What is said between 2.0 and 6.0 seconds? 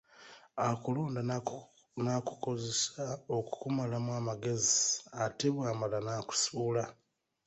n’akukozesa okukumalamu amagezi ate bw’amala